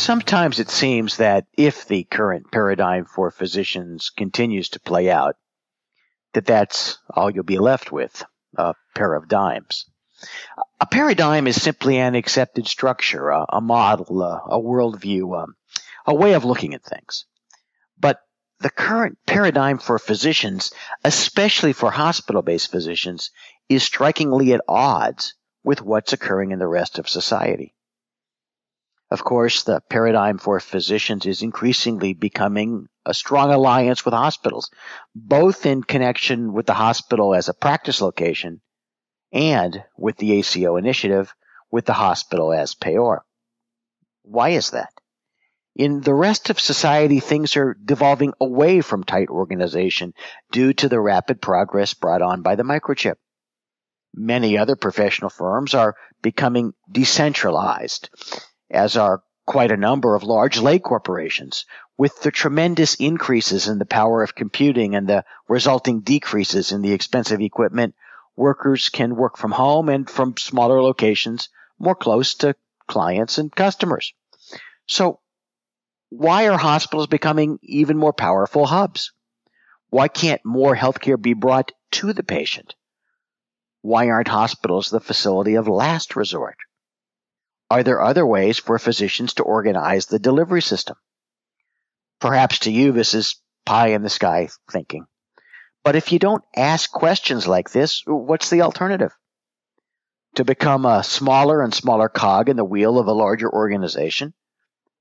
[0.00, 5.36] Sometimes it seems that if the current paradigm for physicians continues to play out,
[6.32, 8.24] that that's all you'll be left with,
[8.56, 9.84] a pair of dimes.
[10.80, 15.54] A paradigm is simply an accepted structure, a, a model, a, a worldview, um,
[16.06, 17.26] a way of looking at things.
[17.98, 18.20] But
[18.58, 20.72] the current paradigm for physicians,
[21.04, 23.32] especially for hospital-based physicians,
[23.68, 27.74] is strikingly at odds with what's occurring in the rest of society.
[29.10, 34.70] Of course, the paradigm for physicians is increasingly becoming a strong alliance with hospitals,
[35.16, 38.60] both in connection with the hospital as a practice location
[39.32, 41.34] and with the ACO initiative
[41.72, 43.20] with the hospital as payor.
[44.22, 44.92] Why is that?
[45.74, 50.14] In the rest of society, things are devolving away from tight organization
[50.52, 53.16] due to the rapid progress brought on by the microchip.
[54.14, 58.08] Many other professional firms are becoming decentralized
[58.70, 61.64] as are quite a number of large lay corporations,
[61.98, 66.92] with the tremendous increases in the power of computing and the resulting decreases in the
[66.92, 67.94] expensive equipment,
[68.36, 71.48] workers can work from home and from smaller locations
[71.78, 72.54] more close to
[72.86, 74.14] clients and customers.
[74.86, 75.20] So
[76.10, 79.12] why are hospitals becoming even more powerful hubs?
[79.88, 82.74] Why can't more healthcare be brought to the patient?
[83.82, 86.56] Why aren't hospitals the facility of last resort?
[87.70, 90.96] Are there other ways for physicians to organize the delivery system?
[92.20, 95.06] Perhaps to you this is pie in the sky thinking.
[95.84, 99.12] But if you don't ask questions like this, what's the alternative?
[100.34, 104.34] To become a smaller and smaller cog in the wheel of a larger organization?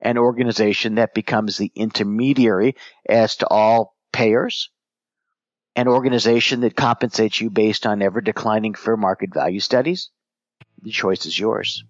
[0.00, 2.74] An organization that becomes the intermediary
[3.08, 4.70] as to all payers?
[5.76, 10.10] An organization that compensates you based on ever declining fair market value studies?
[10.82, 11.84] The choice is yours.